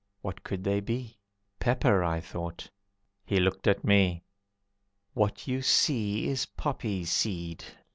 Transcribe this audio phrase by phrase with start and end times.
[0.21, 1.19] What could they be:
[1.59, 2.71] "Pepper," I thought.
[3.23, 4.23] He looked at me.
[5.13, 7.63] "What you see is poppy seed.